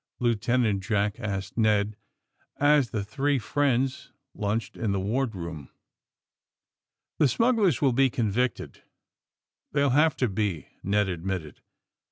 Lieutenant 0.19 0.81
Jack 0.81 1.19
asked 1.19 1.59
Ned 1.59 1.95
as 2.57 2.89
the 2.89 3.03
three 3.03 3.37
friends 3.37 4.11
lunched 4.33 4.75
in 4.75 4.93
the 4.93 4.99
wardroom. 4.99 5.69
The 7.19 7.27
smugglers 7.27 7.83
will 7.83 7.93
be 7.93 8.09
convicted— 8.09 8.81
^they'll 9.75 9.91
have 9.91 10.15
to 10.17 10.27
be," 10.27 10.69
Ned 10.81 11.07
admitted. 11.07 11.61